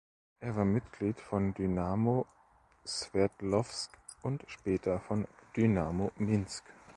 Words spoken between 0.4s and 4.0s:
war Mitglied von "Dynamo" Swerdlowsk